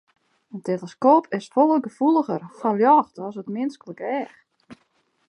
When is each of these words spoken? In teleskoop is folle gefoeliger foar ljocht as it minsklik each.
In 0.53 0.61
teleskoop 0.67 1.25
is 1.37 1.49
folle 1.55 1.77
gefoeliger 1.87 2.41
foar 2.57 2.77
ljocht 2.81 3.15
as 3.27 3.35
it 3.41 3.53
minsklik 3.55 3.99
each. 4.17 4.37